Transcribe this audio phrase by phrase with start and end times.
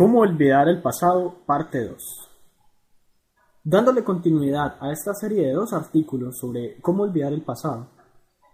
[0.00, 1.34] ¿Cómo olvidar el pasado?
[1.44, 2.30] Parte 2.
[3.62, 7.88] Dándole continuidad a esta serie de dos artículos sobre cómo olvidar el pasado,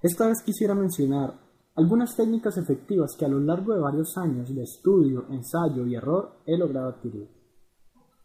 [0.03, 1.35] esta vez quisiera mencionar
[1.77, 6.33] algunas técnicas efectivas que a lo largo de varios años de estudio, ensayo y error
[6.47, 7.31] he logrado adquirir.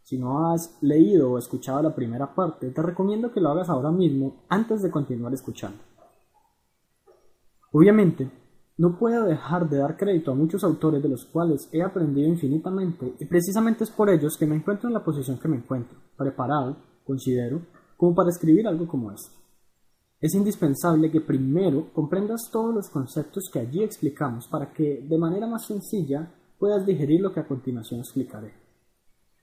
[0.02, 3.92] Si no has leído o escuchado la primera parte, te recomiendo que lo hagas ahora
[3.92, 5.78] mismo antes de continuar escuchando.
[7.72, 8.41] Obviamente,
[8.82, 13.14] no puedo dejar de dar crédito a muchos autores de los cuales he aprendido infinitamente
[13.20, 16.78] y precisamente es por ellos que me encuentro en la posición que me encuentro, preparado,
[17.06, 17.62] considero,
[17.96, 19.38] como para escribir algo como esto.
[20.20, 25.46] Es indispensable que primero comprendas todos los conceptos que allí explicamos para que de manera
[25.46, 28.52] más sencilla puedas digerir lo que a continuación explicaré.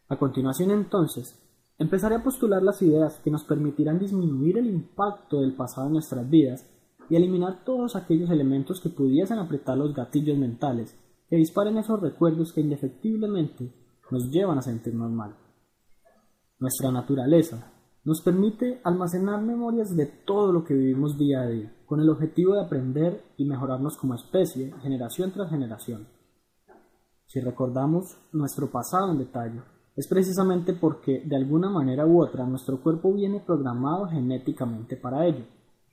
[0.09, 1.39] A continuación entonces,
[1.79, 6.29] empezaré a postular las ideas que nos permitirán disminuir el impacto del pasado en nuestras
[6.29, 6.67] vidas
[7.09, 10.97] y eliminar todos aquellos elementos que pudiesen apretar los gatillos mentales
[11.29, 13.73] que disparen esos recuerdos que indefectiblemente
[14.11, 15.37] nos llevan a sentirnos mal.
[16.59, 17.73] Nuestra naturaleza
[18.05, 22.55] nos permite almacenar memorias de todo lo que vivimos día a día, con el objetivo
[22.55, 26.09] de aprender y mejorarnos como especie, generación tras generación.
[27.27, 29.61] Si recordamos nuestro pasado en detalle,
[29.95, 35.45] es precisamente porque de alguna manera u otra nuestro cuerpo viene programado genéticamente para ello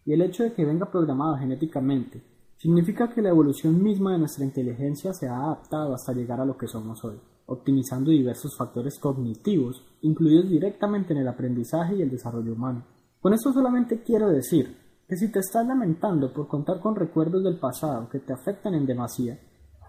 [0.06, 2.24] y el hecho de que venga programado genéticamente
[2.58, 6.56] significa que la evolución misma de nuestra inteligencia se ha adaptado hasta llegar a lo
[6.58, 12.54] que somos hoy, optimizando diversos factores cognitivos incluidos directamente en el aprendizaje y el desarrollo
[12.54, 12.86] humano.
[13.20, 17.60] Con esto solamente quiero decir que si te estás lamentando por contar con recuerdos del
[17.60, 19.40] pasado que te afectan en demasía,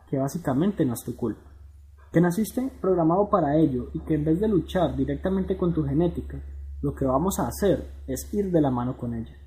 [0.08, 1.50] que básicamente no es tu culpa,
[2.12, 6.42] que naciste programado para ello y que en vez de luchar directamente con tu genética,
[6.80, 9.45] lo que vamos a hacer es ir de la mano con ella.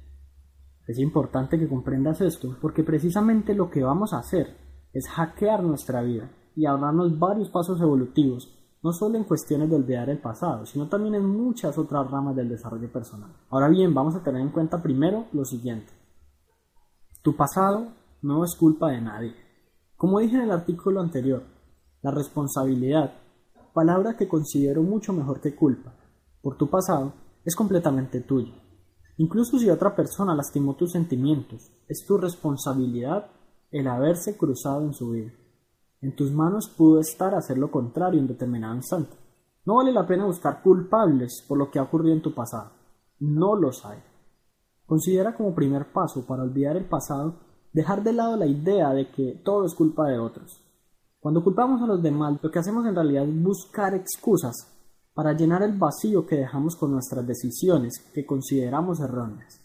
[0.89, 4.57] Es importante que comprendas esto porque precisamente lo que vamos a hacer
[4.91, 8.51] es hackear nuestra vida y ahorrarnos varios pasos evolutivos,
[8.81, 12.49] no solo en cuestiones de olvidar el pasado, sino también en muchas otras ramas del
[12.49, 13.29] desarrollo personal.
[13.51, 15.93] Ahora bien, vamos a tener en cuenta primero lo siguiente.
[17.21, 17.89] Tu pasado
[18.23, 19.35] no es culpa de nadie.
[19.95, 21.43] Como dije en el artículo anterior,
[22.01, 23.13] la responsabilidad,
[23.75, 25.93] palabra que considero mucho mejor que culpa,
[26.41, 27.13] por tu pasado
[27.45, 28.55] es completamente tuya.
[29.19, 33.29] Incluso si otra persona lastimó tus sentimientos, es tu responsabilidad
[33.69, 35.33] el haberse cruzado en su vida.
[35.99, 39.17] En tus manos pudo estar hacer lo contrario en determinado instante.
[39.65, 42.71] No vale la pena buscar culpables por lo que ha ocurrido en tu pasado.
[43.19, 43.99] No los hay.
[44.85, 47.41] Considera como primer paso para olvidar el pasado
[47.73, 50.63] dejar de lado la idea de que todo es culpa de otros.
[51.19, 54.78] Cuando culpamos a los demás, lo que hacemos en realidad es buscar excusas
[55.19, 59.59] para llenar el vacío que dejamos con nuestras decisiones que consideramos erróneas.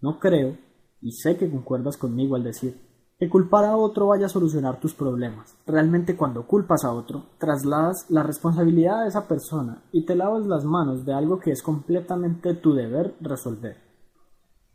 [0.00, 0.56] No creo,
[1.00, 2.80] y sé que concuerdas conmigo al decir,
[3.18, 5.58] que culpar a otro vaya a solucionar tus problemas.
[5.66, 10.64] Realmente cuando culpas a otro, trasladas la responsabilidad de esa persona y te lavas las
[10.64, 13.78] manos de algo que es completamente tu deber resolver.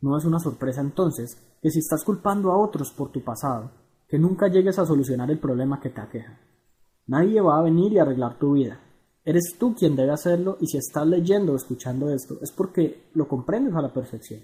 [0.02, 3.70] No es una sorpresa entonces que si estás culpando a otros por tu pasado,
[4.06, 6.38] que nunca llegues a solucionar el problema que te aqueja.
[7.06, 8.80] Nadie va a venir y arreglar tu vida,
[9.24, 13.28] Eres tú quien debe hacerlo y si estás leyendo o escuchando esto es porque lo
[13.28, 14.40] comprendes a la perfección.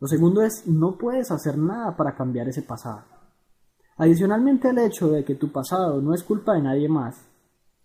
[0.00, 3.02] Lo segundo es, no puedes hacer nada para cambiar ese pasado.
[3.96, 7.16] Adicionalmente al hecho de que tu pasado no es culpa de nadie más,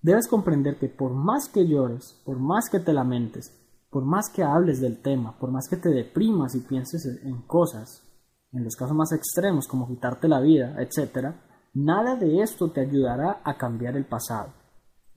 [0.01, 3.55] debes comprender que por más que llores, por más que te lamentes,
[3.89, 8.03] por más que hables del tema, por más que te deprimas y pienses en cosas,
[8.51, 11.35] en los casos más extremos como quitarte la vida, etc.,
[11.73, 14.58] nada de esto te ayudará a cambiar el pasado.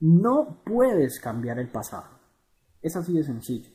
[0.05, 2.03] No puedes cambiar el pasado.
[2.81, 3.69] Es así de sencillo.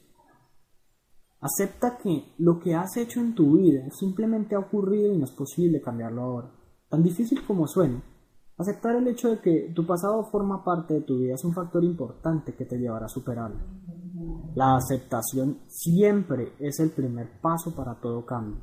[1.40, 5.30] Acepta que lo que has hecho en tu vida simplemente ha ocurrido y no es
[5.30, 6.50] posible cambiarlo ahora.
[6.90, 8.02] Tan difícil como suene,
[8.58, 11.82] aceptar el hecho de que tu pasado forma parte de tu vida es un factor
[11.82, 13.60] importante que te llevará a superarlo.
[14.54, 18.60] La aceptación siempre es el primer paso para todo cambio.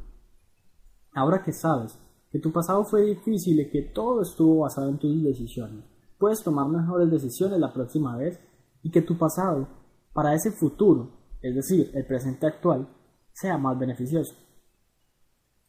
[1.15, 1.97] Ahora que sabes
[2.31, 5.94] que tu pasado fue difícil y que todo estuvo basado en tus decisiones,
[6.25, 8.39] puedes tomar mejores decisiones la próxima vez
[8.81, 9.67] y que tu pasado
[10.11, 12.89] para ese futuro, es decir, el presente actual,
[13.31, 14.33] sea más beneficioso.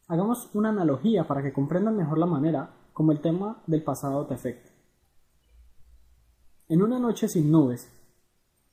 [0.08, 4.32] Hagamos una analogía para que comprendan mejor la manera como el tema del pasado te
[4.32, 4.70] afecta.
[6.70, 7.92] En una noche sin nubes,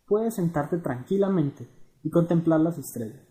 [0.07, 1.67] puedes sentarte tranquilamente
[2.01, 3.27] y contemplar las estrellas.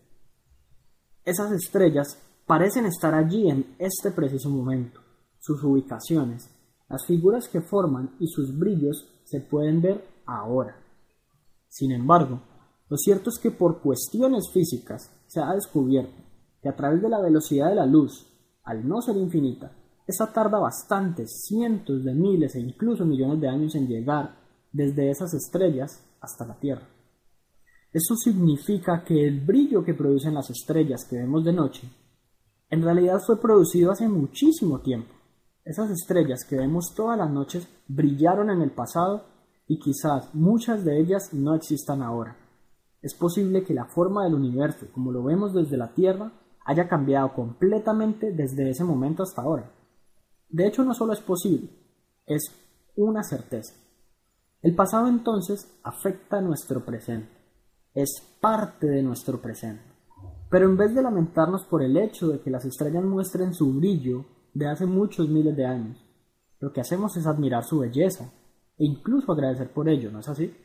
[1.25, 4.99] Esas estrellas parecen estar allí en este preciso momento.
[5.39, 6.52] Sus ubicaciones,
[6.93, 10.77] las figuras que forman y sus brillos se pueden ver ahora.
[11.67, 12.39] Sin embargo,
[12.87, 16.21] lo cierto es que por cuestiones físicas se ha descubierto
[16.61, 18.27] que a través de la velocidad de la luz,
[18.63, 19.71] al no ser infinita,
[20.05, 24.35] esa tarda bastantes, cientos de miles e incluso millones de años en llegar
[24.71, 26.87] desde esas estrellas hasta la Tierra.
[27.91, 31.89] Eso significa que el brillo que producen las estrellas que vemos de noche
[32.69, 35.22] en realidad fue producido hace muchísimo tiempo.
[35.65, 39.25] Esas estrellas que vemos todas las noches brillaron en el pasado
[39.65, 42.35] y quizás muchas de ellas no existan ahora.
[43.01, 46.33] Es posible que la forma del universo, como lo vemos desde la Tierra,
[46.65, 49.71] haya cambiado completamente desde ese momento hasta ahora.
[50.49, 51.69] De hecho, no solo es posible,
[52.25, 52.43] es
[52.95, 53.73] una certeza.
[54.61, 57.29] El pasado entonces afecta a nuestro presente,
[57.93, 59.83] es parte de nuestro presente.
[60.49, 64.25] Pero en vez de lamentarnos por el hecho de que las estrellas muestren su brillo
[64.53, 66.03] de hace muchos miles de años,
[66.59, 68.31] lo que hacemos es admirar su belleza
[68.77, 70.55] e incluso agradecer por ello, ¿no es así?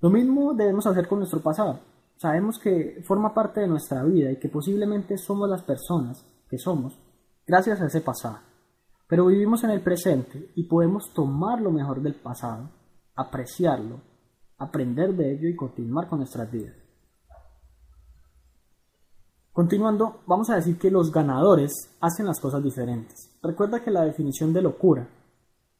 [0.00, 1.80] Lo mismo debemos hacer con nuestro pasado.
[2.16, 6.98] Sabemos que forma parte de nuestra vida y que posiblemente somos las personas que somos
[7.46, 8.38] gracias a ese pasado.
[9.08, 12.70] Pero vivimos en el presente y podemos tomar lo mejor del pasado,
[13.14, 14.00] apreciarlo,
[14.58, 16.83] aprender de ello y continuar con nuestras vidas.
[19.54, 23.30] Continuando, vamos a decir que los ganadores hacen las cosas diferentes.
[23.40, 25.08] Recuerda que la definición de locura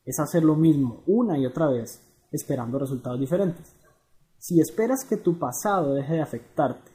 [0.05, 2.01] es hacer lo mismo una y otra vez
[2.31, 3.75] esperando resultados diferentes.
[4.39, 6.93] Si esperas que tu pasado deje de afectarte,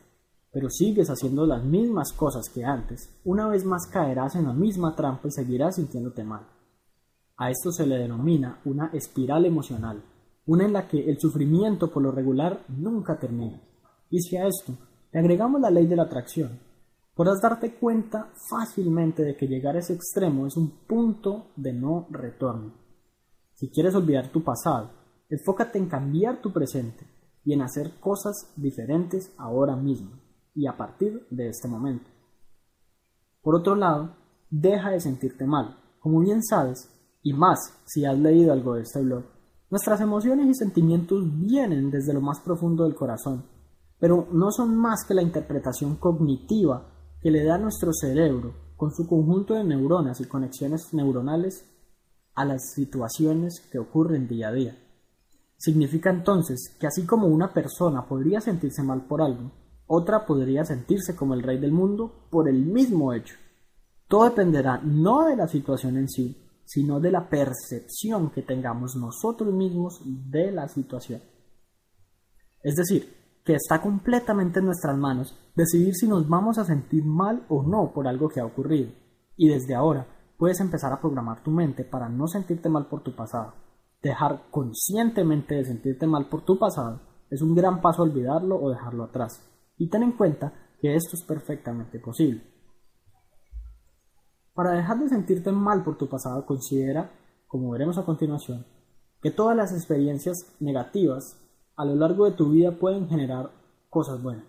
[0.53, 4.95] pero sigues haciendo las mismas cosas que antes, una vez más caerás en la misma
[4.95, 6.47] trampa y seguirás sintiéndote mal.
[7.35, 10.01] A esto se le denomina una espiral emocional,
[10.45, 13.59] una en la que el sufrimiento por lo regular nunca termina.
[14.09, 14.71] Y si a esto
[15.11, 16.68] le agregamos la ley de la atracción,
[17.19, 22.07] podrás darte cuenta fácilmente de que llegar a ese extremo es un punto de no
[22.09, 22.75] retorno.
[23.55, 24.91] Si quieres olvidar tu pasado,
[25.27, 27.05] enfócate en cambiar tu presente
[27.43, 30.11] y en hacer cosas diferentes ahora mismo
[30.55, 32.09] y a partir de este momento.
[33.41, 34.15] Por otro lado,
[34.49, 35.77] deja de sentirte mal.
[35.99, 36.89] Como bien sabes,
[37.21, 39.25] y más si has leído algo de este blog,
[39.69, 43.43] nuestras emociones y sentimientos vienen desde lo más profundo del corazón,
[43.99, 49.07] pero no son más que la interpretación cognitiva que le da nuestro cerebro, con su
[49.07, 51.65] conjunto de neuronas y conexiones neuronales,
[52.33, 54.77] a las situaciones que ocurren día a día.
[55.57, 59.51] Significa entonces que así como una persona podría sentirse mal por algo,
[59.87, 63.35] otra podría sentirse como el rey del mundo por el mismo hecho.
[64.07, 69.53] Todo dependerá no de la situación en sí, sino de la percepción que tengamos nosotros
[69.53, 71.21] mismos de la situación.
[72.61, 73.18] Es decir,
[73.49, 77.91] que está completamente en nuestras manos decidir si nos vamos a sentir mal o no
[77.91, 78.91] por algo que ha ocurrido.
[79.35, 80.05] Y desde ahora
[80.37, 83.55] puedes empezar a programar tu mente para no sentirte mal por tu pasado.
[84.03, 87.01] Dejar conscientemente de sentirte mal por tu pasado
[87.31, 89.43] es un gran paso a olvidarlo o dejarlo atrás.
[89.77, 92.43] Y ten en cuenta que esto es perfectamente posible.
[94.53, 97.09] Para dejar de sentirte mal por tu pasado, considera,
[97.47, 98.67] como veremos a continuación,
[99.23, 101.48] que todas las experiencias negativas
[101.79, 103.51] a lo largo de tu vida pueden generar
[103.89, 104.43] cosas buenas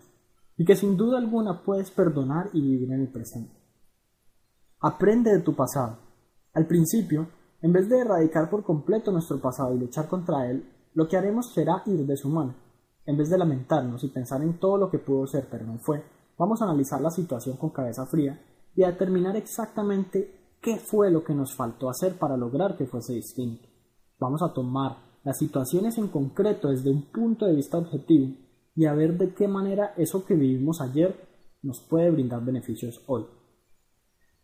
[0.57, 3.55] y que sin duda alguna puedes perdonar y vivir en el presente.
[4.81, 5.97] Aprende de tu pasado.
[6.53, 7.29] Al principio,
[7.61, 11.53] en vez de erradicar por completo nuestro pasado y luchar contra él, lo que haremos
[11.53, 12.53] será ir de su mano.
[13.05, 16.03] En vez de lamentarnos y pensar en todo lo que pudo ser pero no fue,
[16.37, 18.41] vamos a analizar la situación con cabeza fría
[18.75, 23.13] y a determinar exactamente qué fue lo que nos faltó hacer para lograr que fuese
[23.13, 23.69] distinto.
[24.19, 28.35] Vamos a tomar las situaciones en concreto desde un punto de vista objetivo
[28.75, 31.15] y a ver de qué manera eso que vivimos ayer
[31.61, 33.25] nos puede brindar beneficios hoy.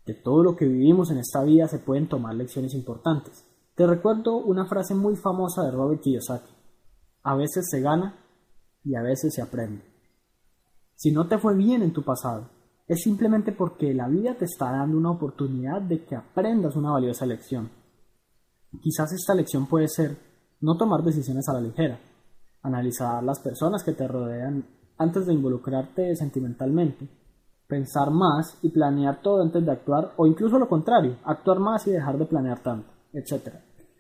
[0.06, 3.44] De todo lo que vivimos en esta vida se pueden tomar lecciones importantes.
[3.76, 6.54] Te recuerdo una frase muy famosa de Robert Kiyosaki.
[7.24, 8.18] A veces se gana
[8.84, 9.84] y a veces se aprende.
[10.96, 12.50] Si no te fue bien en tu pasado,
[12.88, 17.26] es simplemente porque la vida te está dando una oportunidad de que aprendas una valiosa
[17.26, 17.70] lección.
[18.82, 20.18] Quizás esta lección puede ser
[20.62, 22.00] no tomar decisiones a la ligera.
[22.64, 24.66] Analizar las personas que te rodean
[24.98, 27.08] antes de involucrarte sentimentalmente.
[27.68, 31.92] Pensar más y planear todo antes de actuar o incluso lo contrario, actuar más y
[31.92, 33.56] dejar de planear tanto, etc.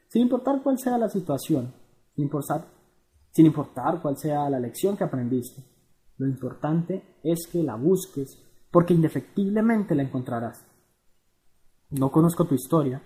[0.08, 1.74] Sin importar cuál sea la situación,
[2.16, 2.66] sin importar,
[3.32, 5.64] sin importar cuál sea la lección que aprendiste.
[6.18, 10.66] Lo importante es que la busques porque indefectiblemente la encontrarás.
[11.90, 13.02] No conozco tu historia,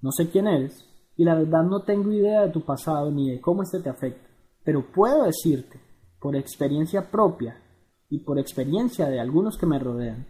[0.00, 0.87] no sé quién eres,
[1.18, 4.30] y la verdad no tengo idea de tu pasado ni de cómo este te afecta,
[4.64, 5.80] pero puedo decirte,
[6.20, 7.60] por experiencia propia
[8.08, 10.26] y por experiencia de algunos que me rodean,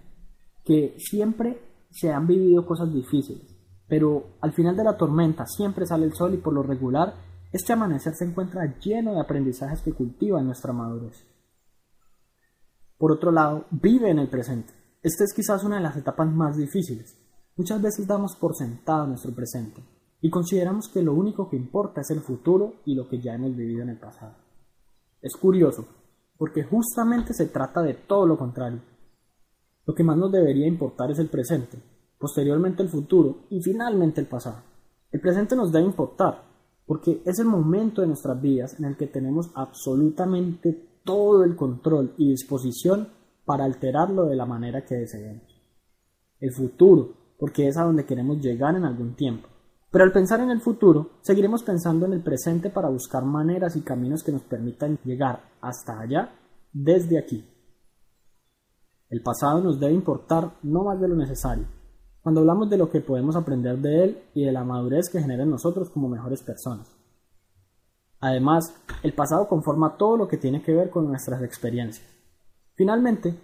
[0.65, 3.55] que siempre se han vivido cosas difíciles,
[3.87, 7.15] pero al final de la tormenta siempre sale el sol y por lo regular
[7.53, 11.27] este amanecer se encuentra lleno de aprendizajes que cultivan nuestra madurez.
[12.97, 14.73] Por otro lado, vive en el presente.
[15.03, 17.17] Esta es quizás una de las etapas más difíciles.
[17.57, 19.83] Muchas veces damos por sentado nuestro presente,
[20.21, 23.55] y consideramos que lo único que importa es el futuro y lo que ya hemos
[23.55, 24.35] vivido en el pasado.
[25.23, 25.87] Es curioso,
[26.37, 28.81] porque justamente se trata de todo lo contrario.
[29.87, 31.79] Lo que más nos debería importar es el presente,
[32.19, 34.63] posteriormente el futuro y finalmente el pasado.
[35.11, 36.43] El presente nos debe importar,
[36.87, 42.15] porque es el momento de nuestras vidas en el que tenemos absolutamente todo el control
[42.19, 43.09] y disposición
[43.45, 45.43] para alterarlo de la manera que deseemos.
[46.39, 49.49] El futuro, porque es a donde queremos llegar en algún tiempo.
[49.91, 53.81] Pero al pensar en el futuro, seguiremos pensando en el presente para buscar maneras y
[53.81, 56.33] caminos que nos permitan llegar hasta allá
[56.73, 57.45] desde aquí.
[59.09, 61.67] El pasado nos debe importar no más de lo necesario,
[62.21, 65.45] cuando hablamos de lo que podemos aprender de él y de la madurez que genera
[65.45, 66.95] en nosotros como mejores personas.
[68.21, 72.07] Además, el pasado conforma todo lo que tiene que ver con nuestras experiencias.
[72.75, 73.35] Finalmente,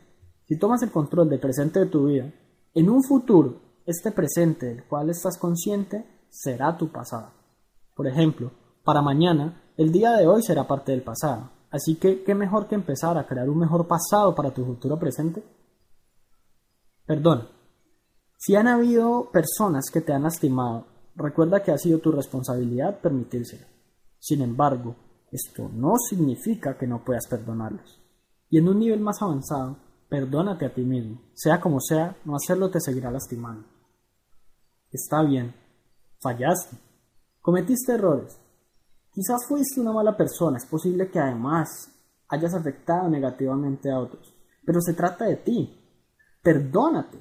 [0.47, 2.31] si tomas el control del presente de tu vida,
[2.75, 7.31] en un futuro, este presente del cual estás consciente será tu pasado.
[7.95, 8.51] Por ejemplo,
[8.83, 11.51] para mañana, el día de hoy será parte del pasado.
[11.71, 15.43] Así que, ¿qué mejor que empezar a crear un mejor pasado para tu futuro presente?
[17.07, 17.49] Perdón,
[18.37, 23.67] si han habido personas que te han lastimado, recuerda que ha sido tu responsabilidad permitírselo.
[24.19, 24.97] Sin embargo,
[25.31, 28.01] esto no significa que no puedas perdonarlos.
[28.51, 31.21] Y en un nivel más avanzado, perdónate a ti mismo.
[31.35, 33.67] Sea como sea, no hacerlo te seguirá lastimando.
[34.91, 35.55] Está bien,
[36.25, 36.77] fallaste,
[37.41, 38.41] cometiste errores.
[39.13, 41.69] Quizás fuiste una mala persona, es posible que además
[42.29, 45.81] hayas afectado negativamente a otros, pero se trata de ti.
[46.43, 47.19] Perdónate.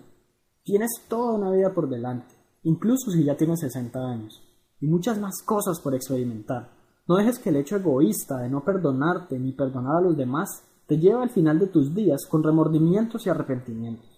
[0.64, 2.34] Tienes toda una vida por delante,
[2.64, 4.42] incluso si ya tienes 60 años,
[4.80, 6.72] y muchas más cosas por experimentar.
[7.06, 10.98] No dejes que el hecho egoísta de no perdonarte ni perdonar a los demás te
[10.98, 14.13] lleve al final de tus días con remordimientos y arrepentimientos.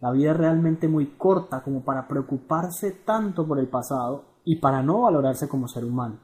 [0.00, 4.82] La vida es realmente muy corta como para preocuparse tanto por el pasado y para
[4.82, 6.18] no valorarse como ser humano.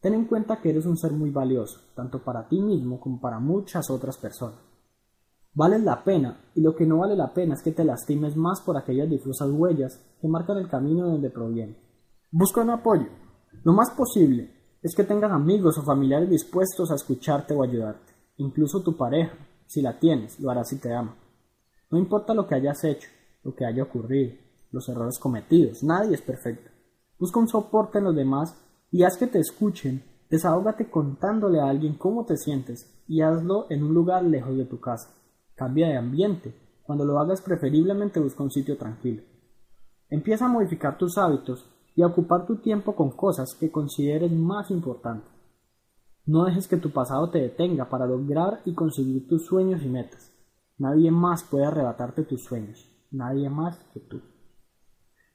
[0.00, 3.38] Ten en cuenta que eres un ser muy valioso, tanto para ti mismo como para
[3.38, 4.58] muchas otras personas.
[5.54, 8.60] Vales la pena, y lo que no vale la pena es que te lastimes más
[8.60, 11.78] por aquellas difusas huellas que marcan el camino de donde proviene.
[12.32, 13.06] Busca un apoyo.
[13.62, 14.50] Lo más posible
[14.82, 18.12] es que tengas amigos o familiares dispuestos a escucharte o ayudarte.
[18.38, 21.16] Incluso tu pareja, si la tienes, lo hará si te ama.
[21.90, 23.08] No importa lo que hayas hecho,
[23.42, 24.34] lo que haya ocurrido,
[24.70, 26.70] los errores cometidos, nadie es perfecto.
[27.18, 28.56] Busca un soporte en los demás
[28.90, 30.02] y haz que te escuchen.
[30.28, 34.80] Desahógate contándole a alguien cómo te sientes y hazlo en un lugar lejos de tu
[34.80, 35.10] casa.
[35.54, 36.54] Cambia de ambiente.
[36.82, 39.22] Cuando lo hagas preferiblemente busca un sitio tranquilo.
[40.10, 44.70] Empieza a modificar tus hábitos y a ocupar tu tiempo con cosas que consideres más
[44.70, 45.30] importantes.
[46.26, 50.33] No dejes que tu pasado te detenga para lograr y conseguir tus sueños y metas.
[50.78, 54.20] Nadie más puede arrebatarte tus sueños, nadie más que tú.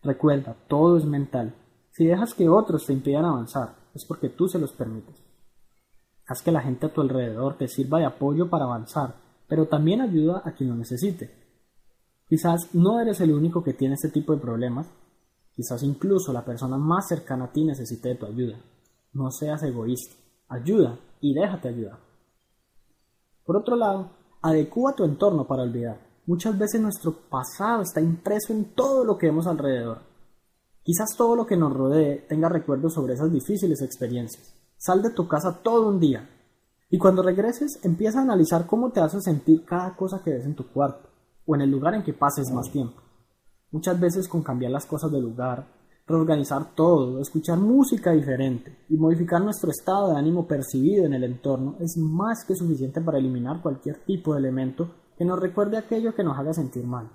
[0.01, 1.55] Recuerda, todo es mental.
[1.91, 5.23] Si dejas que otros te impidan avanzar, es porque tú se los permites.
[6.27, 9.99] Haz que la gente a tu alrededor te sirva de apoyo para avanzar pero también
[9.99, 11.31] ayuda a quien lo necesite.
[12.27, 14.87] Quizás no eres el único que tiene este tipo de problemas,
[15.51, 18.61] quizás incluso la persona más cercana a ti necesite de tu ayuda.
[19.11, 20.15] No seas egoísta,
[20.47, 21.97] ayuda y déjate ayudar.
[23.43, 25.99] Por otro lado, adecúa tu entorno para olvidar.
[26.25, 29.99] Muchas veces nuestro pasado está impreso en todo lo que vemos alrededor.
[30.83, 34.55] Quizás todo lo que nos rodee tenga recuerdos sobre esas difíciles experiencias.
[34.77, 36.29] Sal de tu casa todo un día,
[36.91, 40.55] y cuando regreses, empieza a analizar cómo te hace sentir cada cosa que ves en
[40.55, 41.09] tu cuarto
[41.45, 43.01] o en el lugar en que pases más tiempo.
[43.71, 45.67] Muchas veces con cambiar las cosas de lugar,
[46.09, 51.75] reorganizar todo, escuchar música diferente y modificar nuestro estado de ánimo percibido en el entorno
[51.79, 56.23] es más que suficiente para eliminar cualquier tipo de elemento que nos recuerde aquello que
[56.23, 57.09] nos haga sentir mal.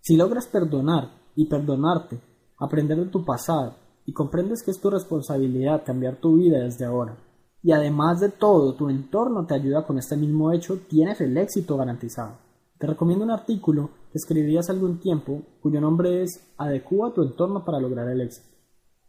[0.00, 2.20] Si logras perdonar y perdonarte,
[2.58, 3.74] aprender de tu pasado
[4.06, 7.16] y comprendes que es tu responsabilidad cambiar tu vida desde ahora,
[7.62, 11.76] y además de todo tu entorno te ayuda con este mismo hecho, tienes el éxito
[11.76, 12.45] garantizado.
[12.78, 17.64] Te recomiendo un artículo que escribí hace algún tiempo cuyo nombre es Adecúa tu entorno
[17.64, 18.48] para lograr el éxito.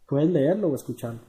[0.08, 1.20] Puedes leerlo o escucharlo.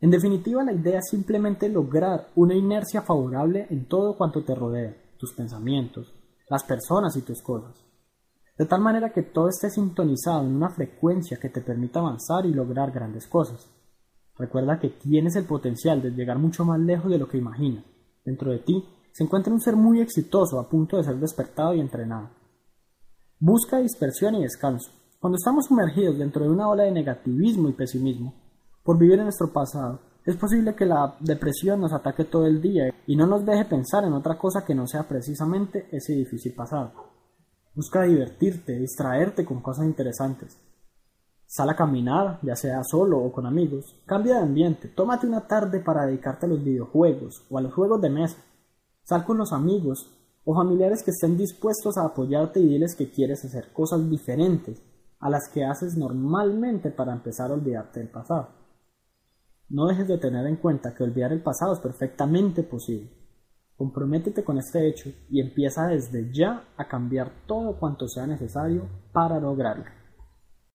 [0.00, 4.96] En definitiva, la idea es simplemente lograr una inercia favorable en todo cuanto te rodea,
[5.16, 6.12] tus pensamientos,
[6.50, 7.80] las personas y tus cosas.
[8.58, 12.52] De tal manera que todo esté sintonizado en una frecuencia que te permita avanzar y
[12.52, 13.70] lograr grandes cosas.
[14.36, 17.84] Recuerda que tienes el potencial de llegar mucho más lejos de lo que imaginas.
[18.24, 21.80] Dentro de ti se encuentra un ser muy exitoso a punto de ser despertado y
[21.80, 22.30] entrenado.
[23.38, 24.90] Busca dispersión y descanso.
[25.20, 28.34] Cuando estamos sumergidos dentro de una ola de negativismo y pesimismo,
[28.82, 32.92] por vivir en nuestro pasado, es posible que la depresión nos ataque todo el día
[33.06, 36.92] y no nos deje pensar en otra cosa que no sea precisamente ese difícil pasado.
[37.74, 40.58] Busca divertirte, distraerte con cosas interesantes.
[41.46, 44.00] Sal a caminar, ya sea solo o con amigos.
[44.06, 44.88] Cambia de ambiente.
[44.88, 48.38] Tómate una tarde para dedicarte a los videojuegos o a los juegos de mesa.
[49.04, 50.10] Sal con los amigos
[50.44, 54.82] o familiares que estén dispuestos a apoyarte y diles que quieres hacer cosas diferentes
[55.18, 58.48] a las que haces normalmente para empezar a olvidarte del pasado.
[59.68, 63.10] No dejes de tener en cuenta que olvidar el pasado es perfectamente posible.
[63.76, 69.40] Comprométete con este hecho y empieza desde ya a cambiar todo cuanto sea necesario para
[69.40, 70.01] lograrlo.